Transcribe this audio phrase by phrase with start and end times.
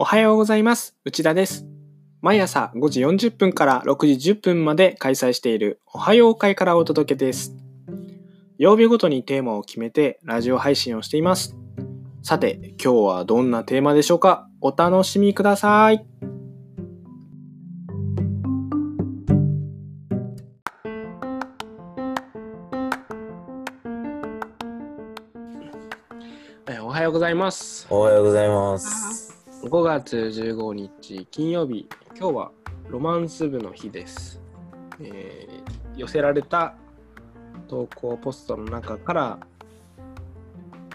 [0.00, 0.94] おはようございます。
[1.04, 1.66] 内田です。
[2.20, 7.52] 毎朝5時40分から6時10分まで開催しているおはよう会からお届けです。
[8.58, 11.56] 曜日ごとにテーマを決めてラジオ配信をしています。
[12.22, 14.48] さて、今日はどんなテーマでしょうか？
[14.60, 16.06] お楽しみください。
[26.70, 27.88] えおはようございます。
[27.90, 29.17] おはようございます。
[29.62, 31.88] 5月15日金曜日。
[32.16, 32.52] 今日は
[32.88, 34.40] ロマンス部の日です、
[35.00, 36.76] えー寄せられた
[37.66, 39.38] 投稿ポストの中から、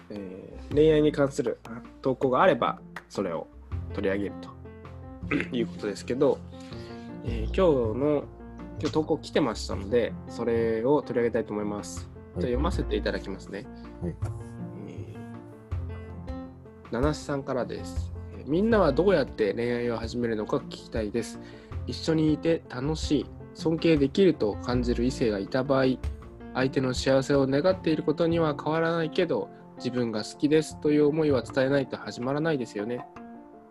[0.10, 3.48] えー恋愛に関するあ投稿があればそれを
[3.94, 4.34] 取り上げる
[5.30, 6.40] と いうことですけど、
[7.26, 8.24] えー今日の
[8.80, 13.66] 今日投稿来てましたのでそれを取り上げたいと思います、は読ませていただきますね、
[14.02, 14.16] はい。
[14.88, 15.24] えー
[16.92, 18.13] 七瀬さんからです。
[18.46, 21.40] みんなはどうやって恋愛を始めるのか聞きたいです。
[21.88, 25.86] 一緒にいて楽しい、尊敬できると感じる異性がいた場合、
[26.54, 33.06] 相手の幸せを願っていることには変わらないけど、自分が好きですという思いは伝えないと始まらないですよね。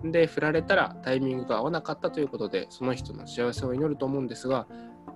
[0.04, 4.66] で、振られたらタイミングが合わなかったということで、その人の幸せを祈ると思うんですが、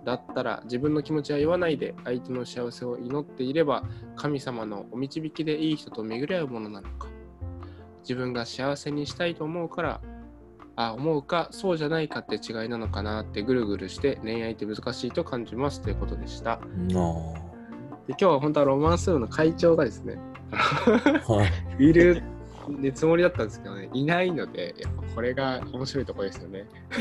[0.05, 3.83] だったら自分の気持ちは言わないで相手の幸せを祈っていれば
[4.15, 7.09] 神様のお導きでいい人と巡り合うものなのか
[8.07, 10.01] 自分が幸せにしたいと思うから
[10.77, 17.03] あ思うかそうじゃないかって違いなのかなってぐるぐるして恋愛って難しいと感じますということでしたな
[18.07, 20.19] で今日は本当はロマンス部の会長がですね
[20.53, 20.57] あ。
[21.33, 21.51] はい。
[21.83, 22.23] いる
[22.81, 26.67] でつもりだったんですけどねいないのでやっぱこれが面白いところですよね。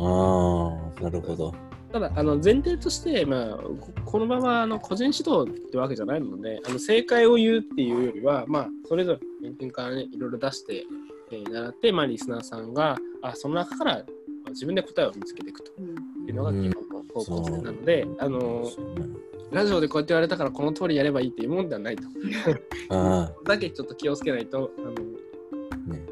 [0.00, 1.54] ああ、なるほど。
[1.92, 10.84] ただあの前提として、まあ、ここの場はあの個人指導ってわけじゃないのであの正解を言うっていうよりは、まあ、それぞれ人間から、ね、いろいろ出して、
[11.30, 14.02] えー習って、まあ、リスナーさんがあその中から
[14.50, 15.72] 自分で答えを見つけていくと
[16.26, 19.06] いうのが基本の方向性なので、あのそうね
[19.50, 22.02] ラジオでこうやって言われたからこの通りやればいいっていうもんではないと。
[22.90, 26.06] あだけちょっと気をつけないとあのあ、ね。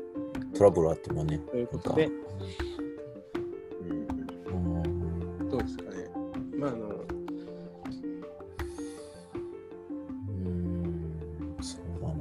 [0.56, 1.38] トラブルあってもね。
[1.38, 2.08] ということで、
[6.59, 6.89] まああの
[10.28, 12.15] うん、そうだな。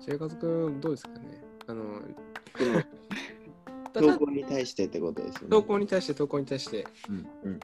[0.00, 1.42] 生活くんどうですかね？
[1.66, 2.00] あの
[3.92, 5.48] た 投だ稿に対してってことですよね。
[5.50, 7.60] 投稿に対して投稿に対して、うんうん。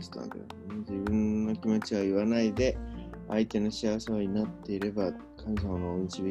[0.00, 0.38] ちょっと
[0.78, 2.78] 自分の気持ちは言わないで、
[3.28, 6.22] 相手の幸せを祈っていれば、神様のお導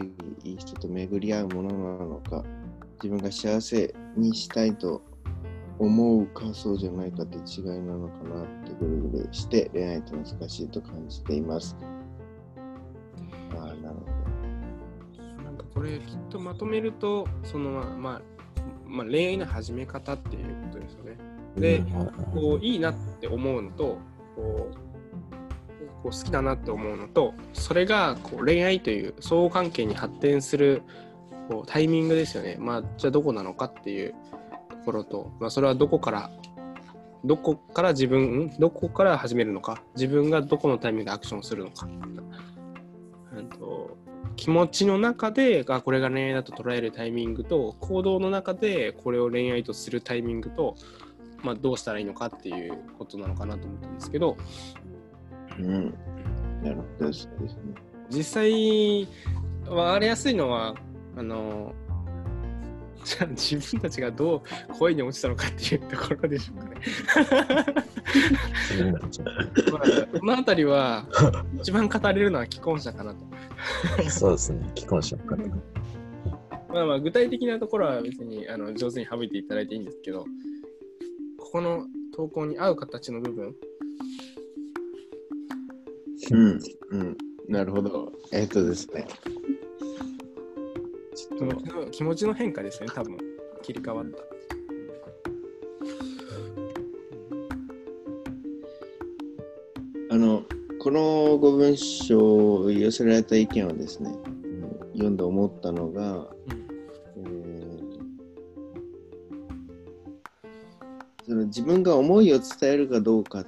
[0.42, 2.44] き、いい人と巡り合うものなのか、
[3.04, 5.02] 自分が幸せにしたいと
[5.80, 11.76] 思うか、そうじゃないかって違いなのかなってぐるぐるして、恋愛って難しいと感じています。
[13.56, 13.96] ああ、なる
[15.36, 18.22] ほなんかこれきっとまとめるとそのまあ、まあ
[18.86, 21.18] まあ、恋愛の始め方っていうことですよね。
[21.58, 21.84] で
[22.34, 23.98] こういいなって思うのと
[24.36, 24.76] こう
[26.04, 30.84] こう好きだなって思うのとそれがこう恋愛という相互関係に発展する
[31.50, 32.58] こうタイミングですよね。
[32.60, 34.37] まあじゃあどこなのかっていうと
[34.88, 36.32] ころと、まあ、それはどこから
[37.26, 41.88] どこから自分んどこから始めるのか自分がどこのタイミングでアクションするのか。
[43.36, 43.98] うんと
[44.36, 50.76] 気持ちの中であこれが恋愛だと捉えるタイミングと行動の中でこれを恋愛とするタイミングと、
[51.42, 54.38] まあ、どうしたらいいのかっていうことなのかなと思ったんですけど
[55.58, 55.58] ど。
[55.60, 55.94] うん。
[56.64, 57.34] なるほど、ですね。
[58.10, 59.08] 実際
[59.66, 60.76] 分かりやすいのは
[61.18, 61.74] あの
[63.04, 66.76] じゃあ自分たちがどう恋に落ちたのかっていうところでしょうかね。
[69.72, 71.06] まあ、この辺りは
[71.60, 73.26] 一番語れるのは既婚者かなと。
[74.10, 74.70] そうですね。
[74.76, 75.44] 既婚者の方が。
[76.70, 80.26] まあまあ具体的なところは別にあの上手に省いていただいていいんですけど、
[81.38, 83.56] ここの投稿に合う形の部分、
[86.32, 86.60] うん、
[86.92, 87.18] うん、
[87.48, 88.12] なるほど。
[88.32, 89.08] えっとですね。
[91.38, 93.16] 気持ちの気持ちの変化ですね、多分
[93.62, 94.24] 切り替わった。
[100.10, 100.44] あの、
[100.80, 104.12] このご文章寄せられた意見はですね、
[104.94, 106.28] 読んで思ったのが、
[107.18, 108.00] うん
[110.44, 113.46] えその自分が思いを伝えるかどうかっ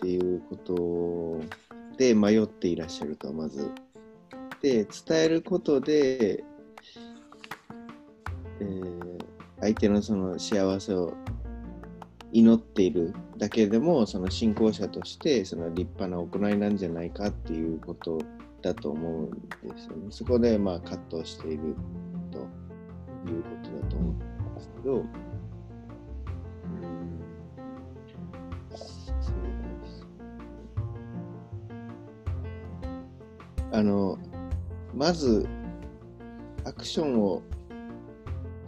[0.00, 3.70] ていうことで迷っていらっしゃると、まず。
[4.60, 6.42] で、伝えることで、
[8.60, 9.18] えー
[9.60, 11.14] 相手のその幸せを
[12.32, 18.18] 祈っているだけでもその信仰者としてその立派な行いなんじゃないかっていうこと
[18.62, 20.06] だと思うんですよね。
[20.10, 21.74] そこでまあ葛藤している
[22.30, 22.38] と
[23.30, 24.18] いうことだと思うん
[24.54, 25.04] ですけど、うん。
[29.20, 29.34] そう
[29.80, 30.06] です。
[33.72, 34.18] あの
[34.94, 35.48] まず
[36.64, 37.42] アクションを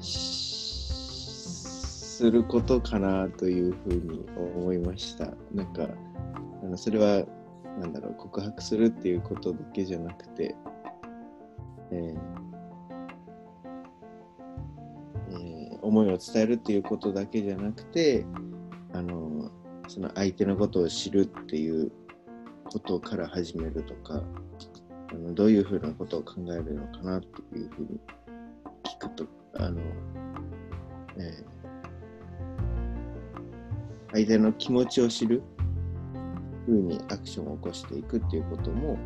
[0.03, 0.71] す
[2.31, 5.33] ることかなというふうに思いました。
[5.53, 5.89] なんか
[6.63, 7.25] あのそれは
[7.81, 10.55] なんだろう告白するっていうことだけじゃなくて、
[11.91, 12.19] えー
[15.31, 18.25] えー思いを伝えるっていうことだけじゃなくて
[18.93, 19.51] あの
[19.89, 21.91] その相手のことを知るっていう
[22.65, 24.23] ことから始めるとか
[25.13, 28.01] あのどういうふうなことを考えるのかなっていうふうに
[28.85, 29.81] 聞くとあの、
[31.19, 31.51] えー
[34.13, 35.41] 相手の気持ちを知る
[36.67, 38.99] ふうにアクションを起こしていくっていうことも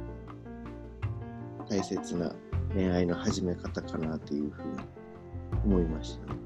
[1.68, 2.34] 大切な
[2.72, 4.78] 恋愛の始め方かなというふうに
[5.64, 6.38] 思いましたね。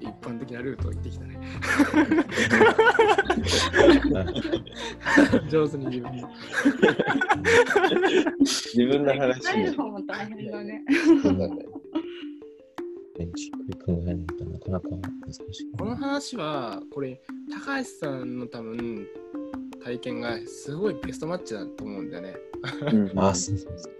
[0.00, 1.38] 一般的なルートを言ってきたね。
[5.50, 6.30] 上手に自分も。
[8.40, 9.74] 自分の話 ね。
[13.24, 13.38] っく
[13.68, 15.70] り考えないとなかなか難しい。
[15.78, 17.20] この話は、これ、
[17.52, 19.06] 高橋さんの多分、
[19.82, 22.36] 体験がすごいベストマッチだと思うんだよね。
[22.92, 23.92] うんあ、そうそうそう。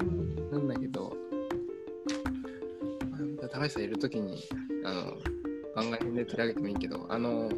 [0.00, 1.12] うん、なんだけど、
[3.10, 4.42] まあ高橋さんいるときに、
[4.84, 5.16] あの、
[5.74, 7.50] 番外編で取り上げてもいいけど、あの、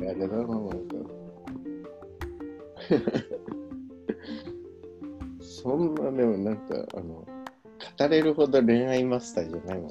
[0.00, 0.14] いや
[5.40, 7.26] そんなでもなんかあの
[7.98, 9.90] 語れるほど恋愛マスターじゃないもん。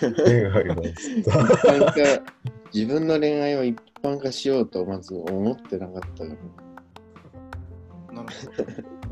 [0.00, 1.94] 恋愛は一般化
[2.72, 6.34] 自分の恋愛を一般化しようとまず思ってなかったか
[8.12, 8.22] ら。
[8.22, 8.62] なるほ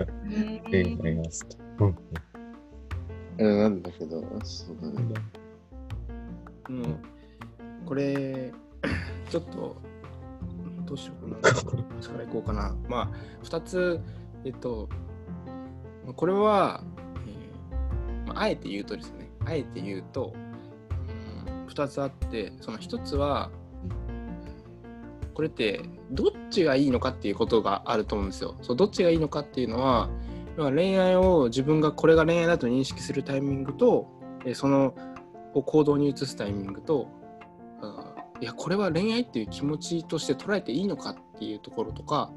[0.01, 0.71] ど。
[0.71, 1.87] 恋愛マスター。
[1.87, 1.97] うん
[3.39, 5.15] なんだけど、そうだね。
[6.69, 6.99] うん、
[7.87, 8.53] これ、
[9.31, 9.77] ちょっと、
[10.85, 11.55] どうしようかな。
[12.01, 12.77] そからいこうかな。
[12.89, 13.11] まあ、
[13.43, 14.01] 2つ、
[14.45, 14.89] えっと、
[16.17, 16.83] これは、
[17.27, 23.51] えーまあ、あえて言うとですね、あえて言うと、うん、2つあって、その1つは、
[25.35, 28.55] これってどっちがいいのかっていうことがあると思うんですよ。
[28.61, 30.11] そうどっちがいいのかっていうのは、
[30.57, 34.09] 恋愛を自分がこれが恋愛だと認識するタイミングと、
[34.45, 34.95] えーその
[35.55, 37.09] 行動に移すタイミングと、
[37.83, 42.33] あーいや、これは恋愛っていう気持ちとして捉えていいのかっていうところとか、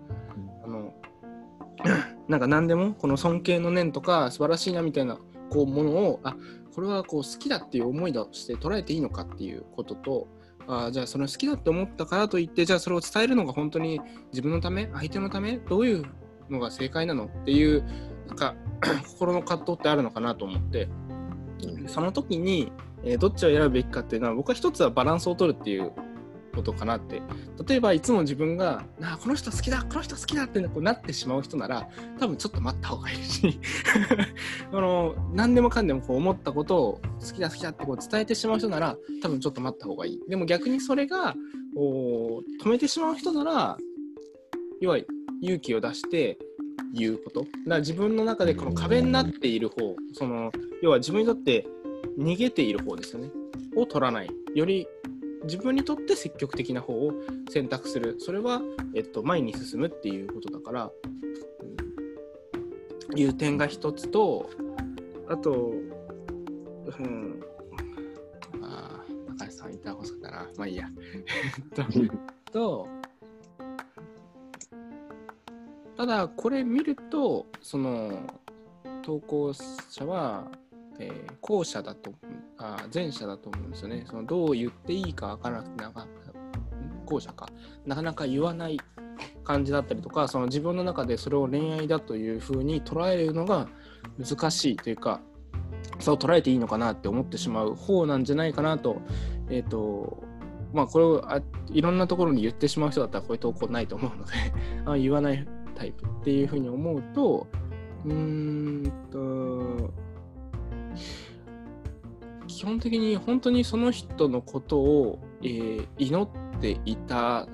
[2.27, 5.17] なんか何でもこの尊敬の念とか素晴らしいなみたいな
[5.49, 6.35] こうものをあ
[6.73, 10.27] これはこう好きだっていう思いとして捉えていいのかっていうことと
[10.67, 14.01] あじゃあその好きだって思ったからといってじゃあそれを伝えるのが本当に
[14.31, 16.03] 自分のため相手のためどういう
[16.49, 17.83] のが正解なのっていう
[18.27, 18.55] なんか
[19.07, 20.89] 心の葛藤ってあるのかなと思って。
[21.87, 22.71] その時に、
[23.03, 25.91] えーどっちを選ぶべきかっていうのは僕は一つはバランスを取るっていう
[26.55, 27.21] ことかなって。
[27.67, 31.87] 例えばいつも自分が「あこの人好きだこの人好きだ」ってこうなってしまう人なら
[32.19, 33.59] 多分ちょっと待った方がいいし。
[34.71, 40.19] あの何でもかんでもこう思ったことを好きだ好きだってこう伝えてしまう人なら多分ちょっと待った方がいい。
[40.27, 41.35] でも逆にそれが
[41.75, 43.77] こう止めてしまう人なら
[44.81, 44.97] 要は
[45.41, 46.37] 勇気を出して
[46.93, 47.41] 言うこと。
[47.41, 51.67] だから自分の中でこの壁になっている方その要は自分にとって
[52.17, 53.31] 逃げている方ですよね。
[53.75, 54.29] を取らない。
[54.53, 54.87] より
[55.45, 57.11] 自分にとって積極的な方を
[57.49, 58.17] 選択する。
[58.19, 58.61] それは、
[58.93, 60.91] えっと、前に進むっていうことだから、
[63.11, 63.19] うん。
[63.19, 64.49] いう点が一つと
[65.29, 65.71] あと、
[66.99, 67.41] うん、
[68.61, 70.47] あー中西さん言ったら欲しかったな。
[70.57, 70.89] まあいいや。
[71.77, 72.87] えっとと
[75.97, 78.19] ただこれ見るとその
[79.01, 80.51] 投稿者は、
[80.99, 82.11] えー後者だと
[82.73, 84.05] あ前者だと思うんですよね。
[84.07, 86.07] そのどう言っていいか分からなくてなか
[87.05, 87.47] 後者か。
[87.85, 88.79] なかなか言わない
[89.43, 93.67] 感じだったりとかその自分の中でそれを恋愛だというふうに捉えるのが
[94.19, 95.21] 難しいというか
[95.99, 99.01] そう捉えていいのかなって思ってしまう方なんじゃないかなと
[99.49, 100.23] えっ、と
[100.73, 104.33] まあこれをあいろんなところに言ってしまう人だったらこういう投稿ないと思うので
[104.85, 107.47] あ言わないタイプっていうふうに思うと
[108.05, 109.93] うーんと
[112.65, 116.27] 基本的に本当にその人のことを、えー祈っ
[116.59, 117.47] ていた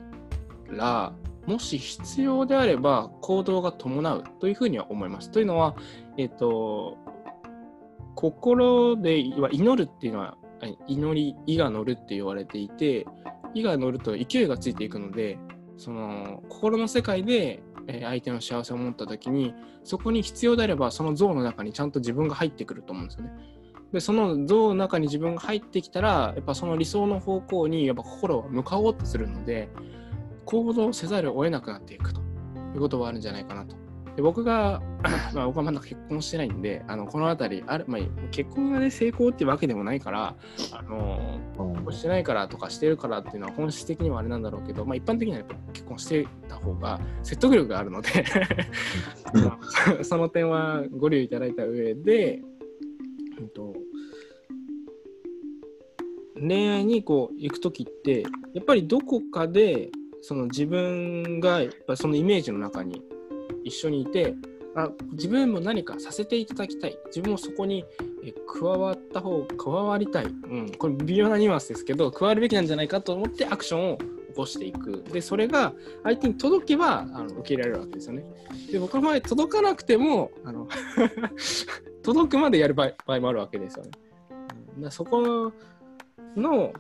[0.70, 1.12] ら
[1.46, 5.30] もし必要であれば行動が伴うというふうには思います。
[5.30, 5.76] というのは、
[6.18, 6.98] えっ、と
[8.16, 10.38] 心では祈るっていうのは
[10.88, 13.06] 祈り「意が乗る」って言われていて
[13.54, 15.38] 意が乗ると勢いがついていくので
[15.76, 17.62] その心の世界で
[18.02, 19.54] 相手の幸せを持った時に
[19.84, 23.61] そこに必要であればその像の中にちゃんと自分が入ってくると思うんですよね。
[23.92, 29.70] でその像の中に自分が入ってきたらやっぱその理想の方向にやっぱ心は向かおうとするので
[30.46, 32.22] 行動せざるを得なくなっていくと
[32.74, 33.82] いうことはあるんじゃないかなと。
[34.16, 34.82] で僕が、
[35.34, 40.36] まあ、僕はまだ結婚してないんであのこの辺りある、まあ、結婚が、ね、成功っていうわけでもないから
[40.74, 48.10] あの結婚してないからとかしてるからっていうのは本質的にはあれなんだろうけど、まあ、一般的にはやっぱ結婚してた方が説得力があるので
[50.04, 52.42] その点はご留意いただいた上で、
[53.40, 53.74] うんと、
[56.42, 59.90] 恋愛にこう行く時ってやっぱりどこかで
[60.22, 63.02] その自分がやっぱそのイメージの中に
[63.64, 64.36] 一緒にいて
[64.76, 66.98] あ自分も何かさせていただきたい。
[67.08, 67.86] 自分もそこに
[68.48, 74.06] 加わった方加わりたい、うん、これ微妙なニュアンスですけど加わるべきなんじゃないかと思ってアクションを起
[74.36, 75.04] こしていく。
[75.12, 78.24] でそれが相手に届けばあの受け入れられるわけですよね。
[78.72, 80.68] で僕の場合届かなくてもあの
[82.02, 83.92] 届くまでやる場合もあるわけですよね、
[84.80, 85.52] だそこ
[86.36, 86.74] の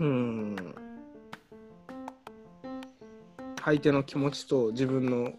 [0.00, 0.56] うん。
[3.64, 5.32] 相手の気持ちと自分の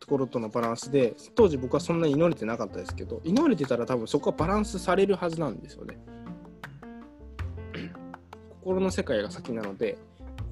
[0.00, 5.98] ところとのバランスで当時僕はそんなに祈れてなかったですけど祈れてたら多分そこはバランスされるはずなんですよね。
[8.60, 9.98] 心の世界が先なので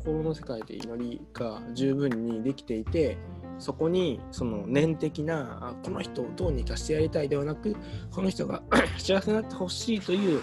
[0.05, 3.19] 心の世界で祈りが十分にできていて
[3.59, 7.75] そこにその念的なあこの人をどうにかしてやりたいではなく
[8.13, 8.63] この人が
[8.97, 10.41] 幸せになってほしいという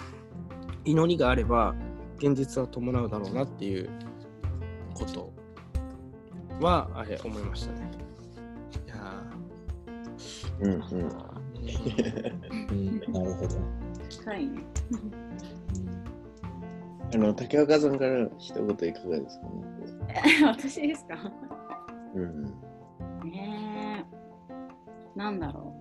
[0.85, 1.75] 祈りがあれば
[2.17, 3.89] 現実は伴うだろうなっていう
[4.93, 5.33] こと
[6.61, 7.91] はあれ思いましたね。
[8.85, 9.23] いや
[10.61, 10.79] うんうん。
[10.79, 13.55] ーうん、なるほど。
[14.21, 14.63] 深いね。
[17.13, 20.45] あの、竹岡さんから一言いかがですかね？
[20.47, 21.15] 私ですか？
[22.13, 22.43] うん。
[23.29, 24.05] ね
[25.15, 25.17] え。
[25.17, 25.73] なんだろ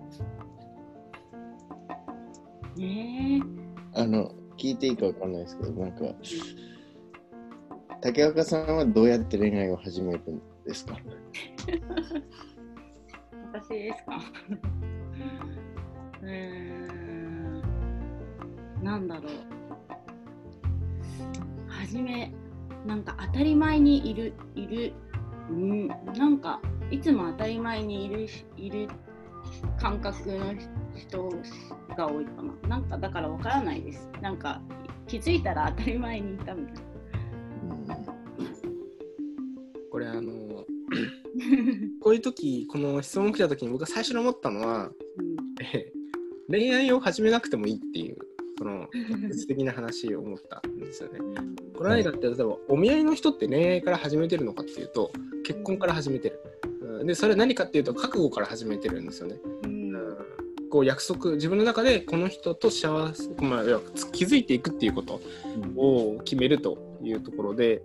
[2.75, 2.79] う。
[2.79, 3.39] ね
[3.95, 4.01] え。
[4.01, 6.05] あの、聞いていいかわかんないですけど、なんか、
[8.01, 10.97] 竹岡さんはどうやって恋愛を始めるんですか？
[13.53, 14.19] 私ですか？
[16.21, 17.61] うーん。
[18.83, 19.25] なんだろう。
[21.67, 22.31] はじめ、
[22.85, 24.93] なんか当たり前にいる、いる、
[25.49, 28.87] うん、なんかいつも当たり前にいる、いる
[29.79, 30.53] 感覚の
[30.95, 31.29] 人
[31.95, 32.69] が多いかな。
[32.69, 34.09] なんかだからわからないです。
[34.21, 34.61] なんか
[35.07, 37.97] 気づいたら当たり前にいたみたいな。
[39.91, 40.65] これあの
[42.01, 44.91] こういう時この質問来た時に僕が最初に思ったのは
[45.61, 45.91] え
[46.49, 48.17] 恋愛を始めなくてもいいっていう
[48.57, 48.87] その
[49.27, 51.19] 別的な話を思ったんですよね。
[51.77, 55.11] これ何かって例えばお見合いの人って恋愛から始めてるのかっていうと
[55.43, 56.39] 結婚から始めてる。
[56.81, 59.37] うんでそれ何かっていうと覚悟から始めてるんですよね。
[60.75, 65.21] こう約束自分の中でこの人と幸せ、まあ、要は気づいていくっていうこと
[65.77, 67.81] を決めるというところで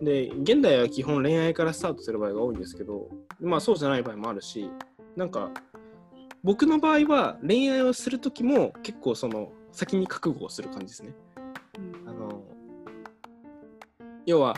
[0.00, 3.08] で現代は基本恋愛からスタートする場合が多いんですけど
[3.38, 4.68] まあそうじゃない場合もあるし
[5.14, 5.52] なんか
[6.42, 11.14] 僕の場合は恋愛をする時も結構その先に覚悟をする感じですね。
[12.08, 12.42] あの
[14.26, 14.56] 要は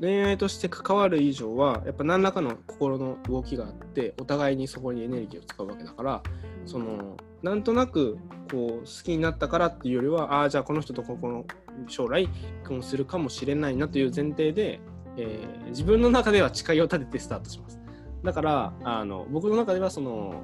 [0.00, 6.22] 恋愛として関わる以上はやっぱ何らかの心の動きがあってお互いにそこにエネルギーを使うわけだから
[6.64, 8.18] そのなんとなく
[8.50, 11.44] こう好きになったからっていうよりはああじゃあこの人とここの
[11.88, 14.80] 将来結婚するかもしれないなという前提で、
[15.16, 17.78] えー自分の中では誓いを立ててスタートします。
[18.22, 20.42] だからあの僕の中ではその、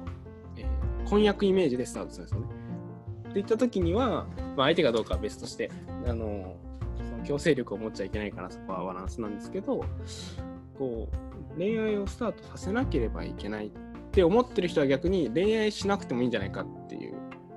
[0.57, 2.47] えー婚約イメージでスタートするんですよね。
[3.29, 5.71] っていった時には、まあ、相手がどうかは別として
[6.05, 6.55] あの
[6.97, 9.83] その強制力を持っちゃいけないからそこはバランスなんですけど
[10.77, 13.67] こう恋愛をスタートさせなければいけない。
[13.67, 13.71] っ
[14.13, 17.15] て思ってる人は逆に恋愛しなくてもいいんじゃないかっていう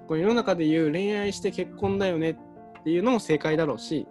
[0.08, 4.06] この世の中で言う恋愛して結婚だよねっていうのも正解だろうし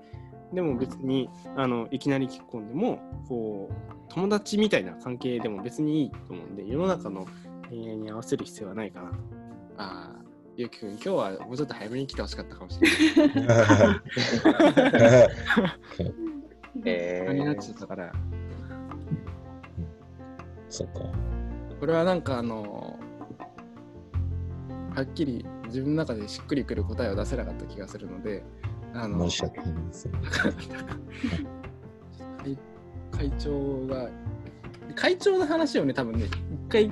[0.54, 7.26] でも別にあのいきなり結婚でもこう友達みたいな関係でも別にいいと思うんで世の中の
[7.70, 9.16] 恋愛に合わせる必要はないかなと。
[9.78, 10.22] ああ、
[10.56, 14.02] ゆうきくん、今日はもうちょっと早めに来てほしかったかもしれない。
[16.86, 18.12] えあれ になっちゃったから、
[20.70, 21.00] そっか。
[21.80, 22.98] これはなんかあの
[24.96, 28.44] はっきり自分の中でしっくりくる答えを出せなかった気がするので、
[28.94, 30.10] あの申し訳ないです。
[32.42, 32.58] 会
[33.12, 34.10] 会長が
[34.96, 36.32] 会長の話をね多分ね一
[36.70, 36.92] 回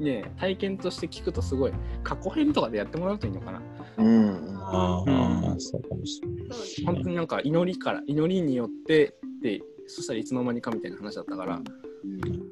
[0.00, 1.72] ね体験として聞くとすごい
[2.02, 3.62] 過去編とかでやってもらうといいのかな
[3.98, 4.58] うん。
[4.66, 5.14] あうん
[5.52, 6.46] あ、そうかもしれない。
[6.86, 12.43] 本当になんか祈りから祈りによってでそしたらいつの間にかみたいな話だったからうん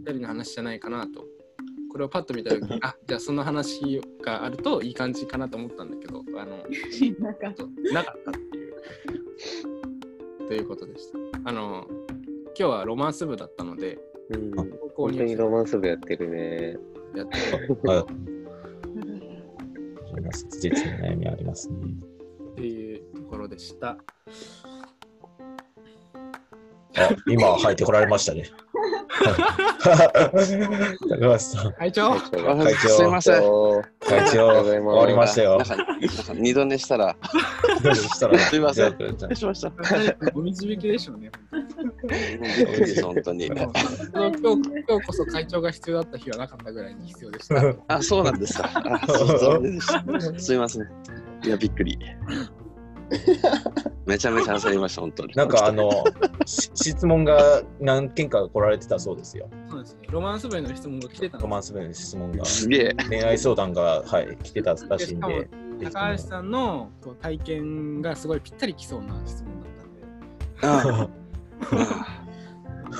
[0.00, 1.26] 二人の話じゃないかなと
[1.90, 6.58] これをパッと見た時に あじゃあその話があるといい感じかなと思ったんだけどあの
[7.18, 11.86] なんかっとなかったっていうということでしたあの
[12.46, 13.98] 今日はロマンス部だったので
[14.30, 16.76] うん、高校本当ににロマンス部やってるね。
[17.16, 17.36] やって
[17.88, 18.06] はい。
[20.32, 21.76] 切実な悩みありますね。
[22.52, 23.98] っていうところでした
[26.96, 28.44] あ、今入ってこられましたね。
[31.08, 32.12] 高橋さん、会長。
[32.12, 32.88] 会長。
[32.88, 33.42] すいません。
[33.44, 34.94] お会長、ありがとうございます。
[34.94, 35.62] 終わりましたよ。
[36.34, 37.16] 二度寝したら、
[37.82, 38.96] どうしたらすいません。
[38.98, 39.72] 失礼しました。
[40.34, 41.30] お導きでしょうね
[42.08, 42.18] び
[42.62, 43.46] っくりです、本当に。
[43.46, 47.74] 今日今日こそ会長が必要だった日はなかったぐらいに必要でした。
[47.88, 48.68] あ、そうなんですか。
[50.38, 50.82] すいません。
[51.44, 51.98] いや、びっくり。
[54.06, 55.34] めちゃめちゃ焦りました、本当に。
[55.34, 56.04] なんかあの、
[56.46, 59.48] し質問が何件か来られてたそうですよ。
[59.68, 62.44] そうですねロマンス部への質問が来てたのロマンス部の質問が。
[62.44, 62.94] すげえ。
[63.08, 65.48] 恋愛相談が、はい、来てたらしいんで。
[65.92, 69.72] 高橋さんのこう体験がすごいぴったりきそうな質問だっ
[70.60, 71.08] たんで
[71.72, 72.20] ああ。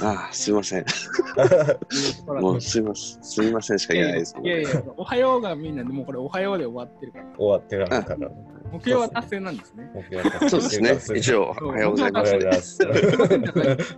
[0.02, 0.84] ああ、すいません。
[2.28, 3.22] もうすいません。
[3.22, 4.36] すいませんしか言えないです。
[4.42, 8.30] いやいや、おはようがみんなでもうこれおはようで終わってるから、終わってるから。
[8.72, 9.90] 目標は達成なんですね。
[9.94, 11.18] 目標がそうですね。
[11.18, 12.78] 一応、おはようございます。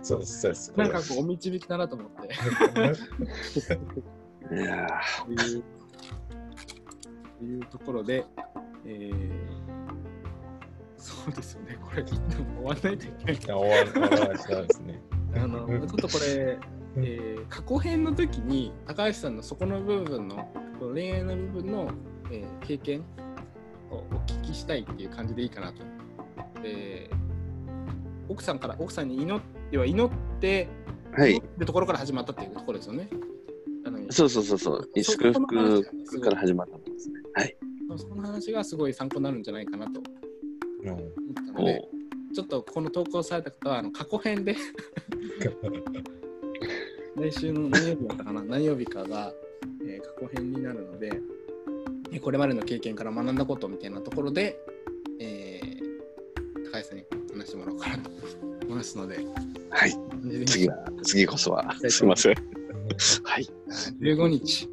[0.01, 0.73] そうです、そうです。
[0.75, 2.33] なんかこうお導きだなと思って。
[4.55, 4.87] いや
[5.25, 5.63] という
[7.39, 8.25] というところで、
[8.85, 9.31] えー、
[10.97, 15.01] そうですよね、これ、一旦終わらないといけないいや終わり終わりましたですね。
[15.35, 16.59] あの、ちょっとこれ、
[16.97, 21.91] えー過去編の時に、高橋さんのそこの部分の、この恋愛の部分の、
[22.31, 23.03] えー経験
[23.93, 25.83] をお聞きしたいっていう感じでいいかなと。
[26.61, 27.09] で
[28.29, 31.41] 奥さんから、奥さんに祈っては祈って、ーはい。
[31.57, 33.09] でところから始まったっていうところですよね。
[33.85, 35.03] あのそうそうそうそう。
[35.03, 37.15] 祝福から始まったんですね。
[37.33, 37.55] はい。
[37.97, 40.01] そこの話がすごい参考になるんじゃないかなと
[40.83, 41.03] うん思っ
[41.35, 41.87] たのおで、
[42.33, 44.55] ちょっとこの投稿された方はあの過去編で
[47.15, 49.31] 来週の何曜日だったかな何曜日かが、
[49.85, 50.82] えー過去編になる
[52.23, 54.57] これまでの経験から学んだことみたいなところで、
[55.19, 55.63] えー
[56.71, 59.19] 高橋さんに話してもらおうかなと思いますので、
[59.69, 59.95] はい。
[60.47, 61.71] 次は、次こそは。
[61.87, 62.35] すいません。
[63.23, 63.47] はい。
[63.99, 64.67] 15日、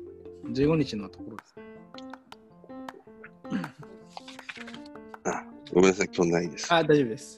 [0.47, 1.55] 15日のところです。
[5.25, 6.73] あ、ごめんなさい、今日ないです。
[6.73, 7.37] あ、大丈夫です。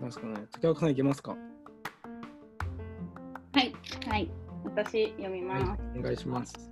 [0.00, 1.36] なんですかね、竹岡さんいけますか？
[3.52, 3.72] はい、
[4.08, 4.28] はい。
[4.64, 5.64] 私読みます。
[5.64, 6.70] はい、お願いします。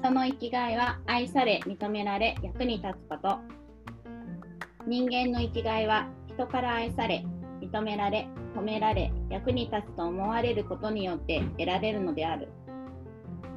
[0.00, 3.38] 人の生きがいは愛され、認められ、役に立つこと。
[4.86, 7.24] 人間の生きがいは人から愛され、
[7.60, 12.48] 認められ、褒められ、役に立つと思われることによって得られるのである。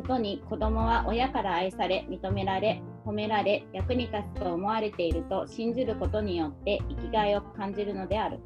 [0.01, 8.39] ことに子供は親から愛され、認められ、褒められ、役に立つと思われていると信じることによって生きがいを感じるのである。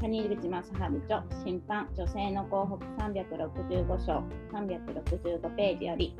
[0.00, 0.72] 谷口正治
[1.08, 6.14] 著、審判、女性の幸福365章、365ページより。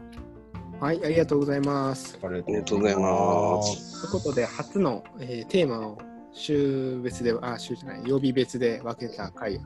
[0.80, 2.18] はい、ありがとうございます。
[2.22, 4.00] ありがとうございます。
[4.00, 5.98] ということで、初の、えーテーマを
[6.32, 9.60] 週別で、あ、週じゃない、曜日別で分けた回、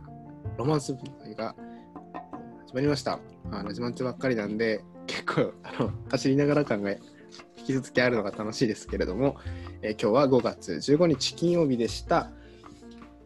[0.57, 1.55] ロマンス部の回が
[2.67, 3.21] 始まりました。
[3.53, 6.99] あの始まってばっかりなんで、結構あの走りながら感が引
[7.67, 9.37] き続きあるのが楽しいですけれども、
[9.83, 12.31] えー今日は5月15日金曜日でした。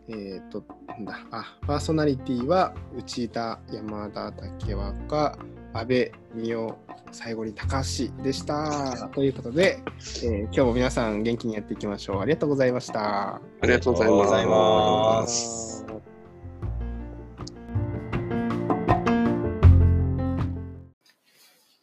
[0.09, 5.38] えっ、と、なんだ、あ、パーソナリティは内田、山田、竹若、
[5.73, 6.77] 安倍、美代、
[7.11, 9.09] 最後に高橋でした。
[9.14, 9.79] ということで、
[10.23, 12.21] えー今日も皆さん元気にやっていきましょう。
[12.21, 13.37] ありがとうございました。
[13.37, 14.35] ありがとうございます。
[14.35, 15.87] ありがとうございます。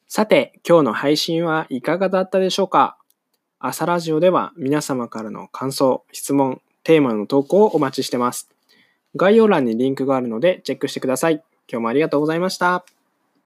[0.07, 2.97] さて、今日の配信はいかがだったでしょうか？
[3.59, 8.49] 朝ラジオでは皆様からの感想、質問、テーマの投稿をお待ちしてます。
[9.15, 11.43] 概要欄にリンクがあるのでチェックしてください。
[11.67, 12.85] 今日もありがとうございました。